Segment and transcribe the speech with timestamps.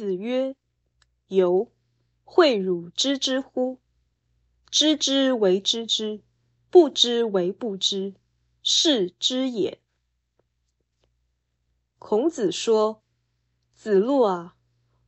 [0.00, 0.56] 子曰
[1.28, 1.70] ：“由，
[2.24, 3.80] 诲汝知之乎？
[4.70, 6.22] 知之为知之，
[6.70, 8.14] 不知为不知，
[8.62, 9.78] 是知也。”
[12.00, 13.02] 孔子说
[13.76, 14.56] ：“子路啊，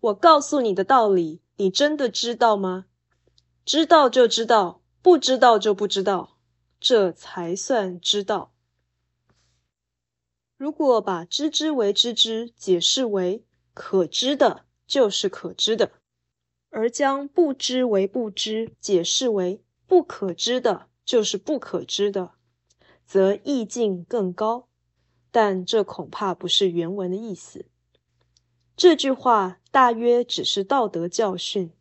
[0.00, 2.84] 我告诉你的道理，你真的知道吗？
[3.64, 6.36] 知道就知道，不知道就不知道，
[6.78, 8.52] 这才算知道。
[10.58, 15.90] 如果把知之为知之解释为可知的。”就是可知的，
[16.68, 22.32] 而将不知为不知解释为不可知的，就是不可知的，
[23.06, 24.68] 则意境更高。
[25.30, 27.64] 但这恐怕不是原文的意思。
[28.76, 31.72] 这句话大约只是道德教训，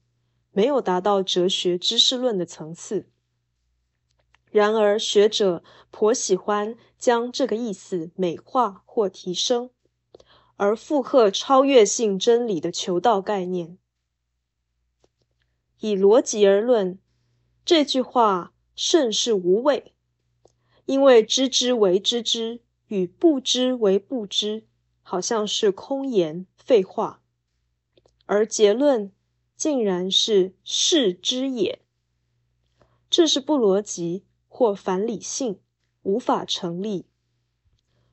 [0.54, 3.10] 没有达到哲学知识论的层次。
[4.52, 9.70] 然而学者颇喜欢将这个意思美化或提升。
[10.62, 13.80] 而附和超越性真理的求道概念。
[15.80, 17.00] 以逻辑而论，
[17.66, 19.96] 这句话甚是无谓，
[20.86, 24.68] 因为知之为知之与不知为不知，
[25.02, 27.24] 好像是空言废话，
[28.28, 29.12] 而结论
[29.56, 31.82] 竟然是是知也，
[33.10, 35.60] 这是不逻辑或反理性，
[36.04, 37.08] 无法成立。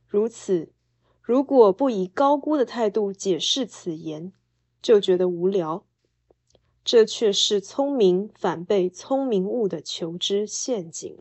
[0.06, 0.72] 如此。
[1.28, 4.32] 如果不以高估的态度解释此言，
[4.80, 5.84] 就觉得无聊。
[6.82, 11.18] 这却是聪明反被聪明误的求知陷阱。